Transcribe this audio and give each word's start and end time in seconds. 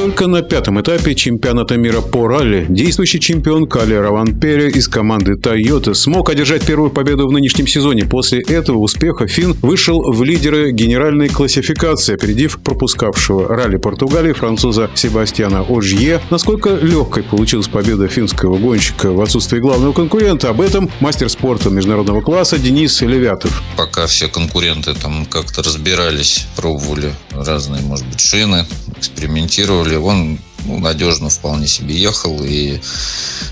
Только 0.00 0.28
на 0.28 0.40
пятом 0.40 0.80
этапе 0.80 1.14
чемпионата 1.14 1.76
мира 1.76 2.00
по 2.00 2.26
ралли 2.26 2.64
действующий 2.70 3.20
чемпион 3.20 3.66
Кали 3.66 3.92
Раванпере 3.92 4.70
из 4.70 4.88
команды 4.88 5.34
Toyota 5.34 5.92
смог 5.92 6.30
одержать 6.30 6.64
первую 6.64 6.90
победу 6.90 7.28
в 7.28 7.32
нынешнем 7.32 7.66
сезоне. 7.66 8.06
После 8.06 8.40
этого 8.40 8.78
успеха 8.78 9.26
Фин 9.26 9.52
вышел 9.60 10.10
в 10.10 10.24
лидеры 10.24 10.72
генеральной 10.72 11.28
классификации, 11.28 12.14
опередив 12.14 12.60
пропускавшего 12.60 13.46
ралли 13.46 13.76
Португалии 13.76 14.32
француза 14.32 14.88
Себастьяна 14.94 15.64
Ожье. 15.64 16.22
Насколько 16.30 16.76
легкой 16.76 17.22
получилась 17.22 17.68
победа 17.68 18.08
финского 18.08 18.56
гонщика 18.56 19.12
в 19.12 19.20
отсутствии 19.20 19.58
главного 19.58 19.92
конкурента, 19.92 20.48
об 20.48 20.62
этом 20.62 20.90
мастер 21.00 21.28
спорта 21.28 21.68
международного 21.68 22.22
класса 22.22 22.58
Денис 22.58 23.02
Левятов. 23.02 23.62
Пока 23.76 24.06
все 24.06 24.28
конкуренты 24.28 24.94
там 24.94 25.26
как-то 25.26 25.62
разбирались, 25.62 26.46
пробовали 26.56 27.12
разные, 27.32 27.82
может 27.82 28.06
быть, 28.06 28.20
шины, 28.20 28.64
экспериментировали, 29.00 29.96
он 29.96 30.38
ну, 30.64 30.78
надежно 30.78 31.28
вполне 31.28 31.66
себе 31.66 31.96
ехал 31.96 32.42
и 32.44 32.80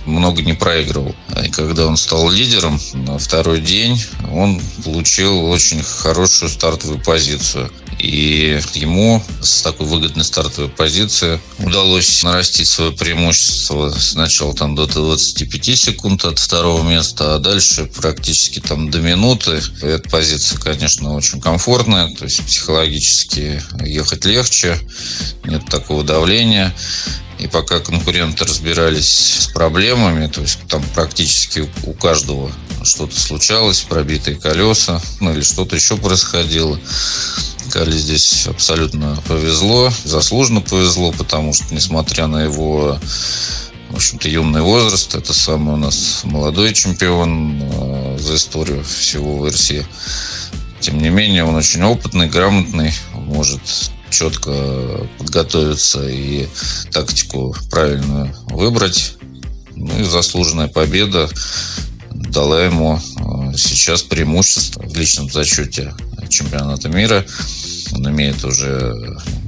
много 0.06 0.42
не 0.42 0.52
проигрывал. 0.52 1.14
И 1.44 1.50
когда 1.50 1.86
он 1.86 1.96
стал 1.96 2.30
лидером 2.30 2.78
на 2.92 3.18
второй 3.18 3.60
день, 3.60 4.00
он 4.32 4.60
получил 4.84 5.46
очень 5.46 5.82
хорошую 5.82 6.50
стартовую 6.50 7.02
позицию. 7.02 7.70
И 7.98 8.60
ему 8.74 9.22
с 9.42 9.62
такой 9.62 9.86
выгодной 9.86 10.24
стартовой 10.24 10.70
позиции 10.70 11.40
удалось 11.58 12.22
нарастить 12.22 12.68
свое 12.68 12.92
преимущество 12.92 13.90
сначала 13.90 14.54
там 14.54 14.76
до 14.76 14.86
25 14.86 15.78
секунд 15.78 16.24
от 16.24 16.38
второго 16.38 16.88
места, 16.88 17.34
а 17.34 17.38
дальше 17.38 17.86
практически 17.86 18.60
там 18.60 18.90
до 18.90 19.00
минуты. 19.00 19.60
Эта 19.82 20.08
позиция, 20.08 20.58
конечно, 20.58 21.14
очень 21.14 21.40
комфортная, 21.40 22.14
то 22.14 22.24
есть 22.24 22.44
психологически 22.44 23.62
ехать 23.84 24.24
легче, 24.24 24.78
нет 25.44 25.66
такого 25.68 26.04
давления. 26.04 26.74
И 27.38 27.46
пока 27.46 27.78
конкуренты 27.78 28.44
разбирались 28.44 29.08
с 29.08 29.46
проблемами, 29.48 30.26
то 30.26 30.40
есть 30.40 30.58
там 30.68 30.82
практически 30.94 31.68
у 31.84 31.92
каждого 31.92 32.50
что-то 32.88 33.18
случалось, 33.18 33.82
пробитые 33.82 34.36
колеса, 34.36 35.00
ну 35.20 35.32
или 35.32 35.42
что-то 35.42 35.76
еще 35.76 35.96
происходило. 35.96 36.80
Кали 37.70 37.96
здесь 37.96 38.46
абсолютно 38.46 39.22
повезло, 39.28 39.92
заслуженно 40.04 40.62
повезло, 40.62 41.12
потому 41.12 41.52
что, 41.52 41.74
несмотря 41.74 42.26
на 42.26 42.44
его 42.44 42.98
в 43.90 43.96
общем-то, 43.96 44.28
юный 44.28 44.60
возраст. 44.60 45.14
Это 45.14 45.32
самый 45.32 45.74
у 45.74 45.76
нас 45.76 46.20
молодой 46.24 46.74
чемпион 46.74 47.58
э, 47.62 48.18
за 48.18 48.36
историю 48.36 48.84
всего 48.84 49.38
ВРС. 49.38 49.72
Тем 50.80 50.98
не 50.98 51.08
менее, 51.08 51.44
он 51.44 51.54
очень 51.54 51.82
опытный, 51.82 52.28
грамотный, 52.28 52.92
может 53.14 53.60
четко 54.10 55.06
подготовиться 55.18 56.06
и 56.08 56.48
тактику 56.92 57.54
правильно 57.70 58.34
выбрать. 58.48 59.14
Ну 59.74 59.98
и 60.00 60.04
заслуженная 60.04 60.68
победа 60.68 61.28
дала 62.28 62.64
ему 62.64 62.98
э, 62.98 63.56
сейчас 63.56 64.02
преимущество 64.02 64.82
в 64.82 64.96
личном 64.96 65.30
зачете 65.30 65.94
чемпионата 66.28 66.88
мира. 66.88 67.24
Он 67.92 68.08
имеет 68.10 68.44
уже 68.44 68.94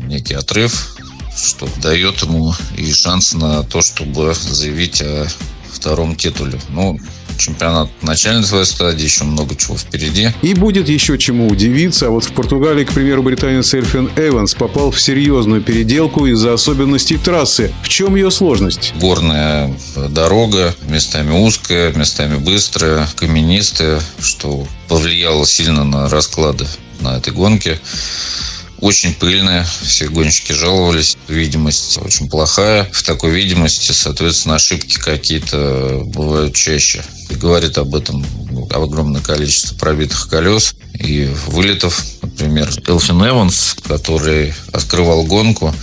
некий 0.07 0.35
отрыв, 0.35 0.97
что 1.37 1.69
дает 1.83 2.23
ему 2.23 2.55
и 2.77 2.93
шанс 2.93 3.35
на 3.35 3.63
то, 3.63 3.83
чтобы 3.83 4.35
заявить 4.35 5.03
о 5.03 5.27
втором 5.71 6.17
титуле. 6.17 6.61
Ну, 6.71 6.99
чемпионат 7.41 7.89
начальной 8.03 8.45
своей 8.45 8.65
стадии, 8.65 9.05
еще 9.05 9.25
много 9.25 9.57
чего 9.57 9.77
впереди. 9.77 10.31
И 10.43 10.55
будет 10.55 10.89
еще 10.89 11.19
чему 11.19 11.49
удивиться. 11.49 12.07
А 12.07 12.11
вот 12.11 12.25
в 12.25 12.33
Португалии, 12.33 12.85
к 12.85 12.93
примеру, 12.93 13.23
британец 13.23 13.75
Эльфин 13.75 14.11
Эванс 14.17 14.55
попал 14.55 14.91
в 14.91 15.01
серьезную 15.01 15.63
переделку 15.63 16.27
из-за 16.27 16.53
особенностей 16.53 17.17
трассы. 17.17 17.73
В 17.83 17.89
чем 17.89 18.15
ее 18.15 18.31
сложность? 18.31 18.93
Горная 19.01 19.75
дорога, 20.11 20.75
местами 20.83 21.33
узкая, 21.33 21.93
местами 21.93 22.37
быстрая, 22.37 23.09
каменистая, 23.17 24.01
что 24.21 24.67
повлияло 24.89 25.47
сильно 25.47 25.85
на 25.85 26.09
расклады 26.09 26.67
на 27.01 27.17
этой 27.17 27.33
гонке 27.33 27.81
очень 28.81 29.15
пыльная, 29.15 29.67
все 29.83 30.09
гонщики 30.09 30.53
жаловались, 30.53 31.17
видимость 31.29 31.99
очень 31.99 32.29
плохая. 32.29 32.89
В 32.93 33.03
такой 33.03 33.31
видимости, 33.31 33.93
соответственно, 33.93 34.57
ошибки 34.57 34.97
какие-то 34.97 36.03
бывают 36.05 36.55
чаще. 36.55 37.03
И 37.29 37.35
говорит 37.35 37.79
об 37.79 37.95
этом 37.95 38.25
огромное 38.71 39.21
количество 39.21 39.77
пробитых 39.77 40.29
колес 40.29 40.75
и 40.95 41.31
вылетов. 41.47 42.05
Например, 42.23 42.71
Элфин 42.87 43.27
Эванс, 43.27 43.77
который 43.87 44.55
открывал 44.73 45.25
гонку, 45.25 45.75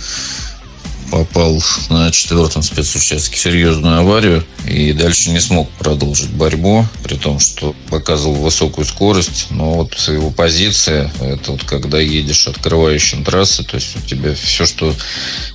попал 1.10 1.62
на 1.88 2.10
четвертом 2.10 2.62
спецучастке 2.62 3.38
серьезную 3.38 4.00
аварию 4.00 4.44
и 4.66 4.92
дальше 4.92 5.30
не 5.30 5.40
смог 5.40 5.68
продолжить 5.70 6.30
борьбу, 6.30 6.86
при 7.02 7.14
том, 7.14 7.40
что 7.40 7.74
показывал 7.90 8.34
высокую 8.34 8.84
скорость. 8.84 9.46
Но 9.50 9.74
вот 9.74 9.94
его 10.08 10.30
позиция, 10.30 11.10
это 11.20 11.52
вот 11.52 11.64
когда 11.64 11.98
едешь 11.98 12.46
открывающим 12.46 13.24
трассы, 13.24 13.64
то 13.64 13.76
есть 13.76 13.96
у 13.96 14.00
тебя 14.00 14.34
все, 14.34 14.66
что 14.66 14.94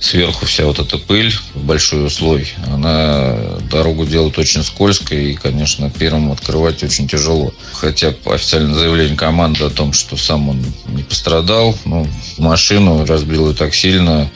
сверху, 0.00 0.46
вся 0.46 0.64
вот 0.64 0.78
эта 0.78 0.98
пыль, 0.98 1.32
большой 1.54 2.10
слой, 2.10 2.52
она 2.66 3.36
дорогу 3.70 4.04
делает 4.06 4.38
очень 4.38 4.62
скользкой 4.64 5.32
и, 5.32 5.34
конечно, 5.34 5.90
первым 5.90 6.32
открывать 6.32 6.82
очень 6.82 7.08
тяжело. 7.08 7.52
Хотя 7.72 8.14
официальное 8.26 8.74
заявление 8.74 9.16
команды 9.16 9.64
о 9.64 9.70
том, 9.70 9.92
что 9.92 10.16
сам 10.16 10.48
он 10.48 10.64
не 10.88 11.02
пострадал, 11.02 11.76
ну, 11.84 12.06
машину 12.38 13.04
разбил 13.06 13.50
и 13.50 13.54
так 13.54 13.74
сильно, 13.74 14.30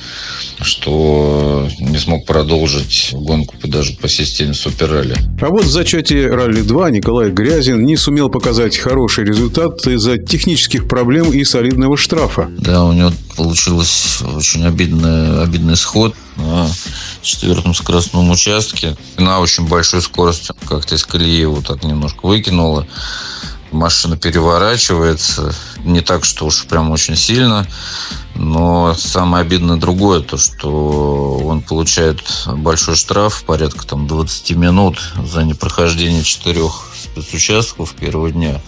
что 0.61 1.69
не 1.79 1.99
смог 1.99 2.27
продолжить 2.27 3.11
гонку 3.13 3.55
даже 3.65 3.95
по 3.95 4.09
системе 4.09 4.55
Суперралли. 4.55 5.17
А 5.41 5.49
вот 5.49 5.65
в 5.65 5.71
зачете 5.71 6.29
Ралли-2 6.29 6.91
Николай 6.91 7.31
Грязин 7.31 7.85
не 7.85 7.97
сумел 7.97 8.29
показать 8.29 8.77
хороший 8.77 9.25
результат 9.25 9.87
из-за 9.87 10.19
технических 10.19 10.89
проблем 10.89 11.33
и 11.33 11.45
солидного 11.45 11.97
штрафа. 11.97 12.49
Да, 12.59 12.85
у 12.85 12.93
него 12.93 13.13
получилось 13.37 14.21
очень 14.37 14.65
обидный, 14.67 15.43
обидный 15.43 15.77
сход 15.77 16.15
на 16.37 16.69
четвертом 17.23 17.75
скоростном 17.75 18.31
участке. 18.31 18.97
На 19.17 19.41
очень 19.41 19.67
большой 19.67 20.03
скорости 20.03 20.53
как-то 20.67 20.95
из 20.95 21.05
колеи 21.05 21.41
его 21.41 21.61
так 21.61 21.85
немножко 21.85 22.27
выкинуло. 22.27 22.87
Машина 23.71 24.17
переворачивается. 24.17 25.55
Не 25.85 26.01
так, 26.01 26.25
что 26.25 26.47
уж 26.47 26.67
прям 26.67 26.91
очень 26.91 27.17
сильно. 27.17 27.67
Но 28.35 28.95
самое 28.95 29.43
обидное 29.43 29.77
другое, 29.77 30.21
то 30.21 30.39
что 30.39 31.41
он 31.45 31.61
получает 31.61 32.23
большой 32.47 32.95
штраф, 32.95 33.43
порядка 33.45 33.87
там 33.87 34.07
20 34.07 34.51
минут 34.53 34.99
за 35.25 35.43
непрохождение 35.43 36.23
четырех 36.23 36.85
спецучастков 36.95 37.95
первого 37.95 38.31
дня. 38.31 38.61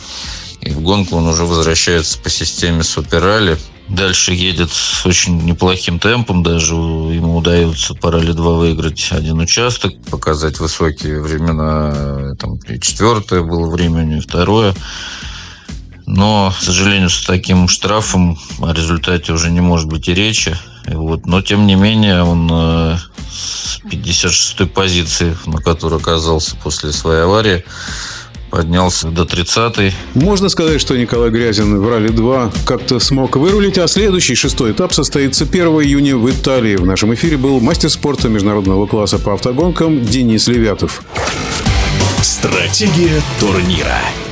И 0.60 0.70
в 0.70 0.80
гонку 0.80 1.16
он 1.16 1.28
уже 1.28 1.44
возвращается 1.44 2.18
по 2.18 2.28
системе 2.28 2.82
Суперали. 2.82 3.58
Дальше 3.88 4.32
едет 4.34 4.70
с 4.70 5.04
очень 5.04 5.42
неплохим 5.44 5.98
темпом, 5.98 6.44
даже 6.44 6.74
ему 6.74 7.36
удается 7.36 7.94
по 7.94 8.12
ралли-2 8.12 8.58
выиграть 8.58 9.08
один 9.10 9.40
участок, 9.40 9.92
показать 10.10 10.60
высокие 10.60 11.20
времена, 11.20 12.19
четвертое 12.78 13.42
было 13.42 13.68
время, 13.70 14.16
и 14.16 14.20
второе. 14.20 14.74
Но, 16.06 16.52
к 16.58 16.62
сожалению, 16.62 17.08
с 17.08 17.24
таким 17.24 17.68
штрафом 17.68 18.38
о 18.60 18.72
результате 18.72 19.32
уже 19.32 19.50
не 19.50 19.60
может 19.60 19.88
быть 19.88 20.08
и 20.08 20.14
речи. 20.14 20.56
Вот. 20.86 21.26
Но, 21.26 21.40
тем 21.40 21.66
не 21.66 21.76
менее, 21.76 22.22
он 22.22 22.48
э, 22.50 22.98
с 23.30 23.80
56-й 23.84 24.66
позиции, 24.66 25.36
на 25.46 25.58
которой 25.58 26.00
оказался 26.00 26.56
после 26.56 26.92
своей 26.92 27.22
аварии, 27.22 27.64
поднялся 28.50 29.08
до 29.08 29.22
30-й. 29.22 29.94
Можно 30.14 30.48
сказать, 30.48 30.80
что 30.80 30.96
Николай 30.96 31.30
Грязин 31.30 31.80
в 31.80 31.88
Ралли-2 31.88 32.52
как-то 32.66 32.98
смог 32.98 33.36
вырулить, 33.36 33.78
а 33.78 33.86
следующий, 33.86 34.34
шестой 34.34 34.72
этап, 34.72 34.92
состоится 34.92 35.44
1 35.44 35.62
июня 35.66 36.16
в 36.16 36.28
Италии. 36.28 36.76
В 36.76 36.84
нашем 36.84 37.14
эфире 37.14 37.36
был 37.36 37.60
мастер 37.60 37.88
спорта 37.88 38.28
международного 38.28 38.86
класса 38.86 39.18
по 39.18 39.34
автогонкам 39.34 40.04
Денис 40.04 40.48
Левятов. 40.48 41.02
Стратегия 42.40 43.20
турнира. 43.38 44.29